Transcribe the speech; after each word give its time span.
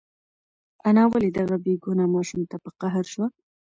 انا 0.87 1.03
ولې 1.11 1.29
دغه 1.39 1.55
بېګناه 1.63 2.09
ماشوم 2.15 2.41
ته 2.49 2.55
په 2.63 2.69
قهر 2.81 3.05
شوه؟ 3.13 3.27